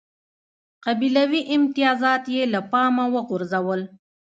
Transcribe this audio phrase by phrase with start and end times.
[0.85, 3.81] قبیلوي امتیازات یې له پامه وغورځول.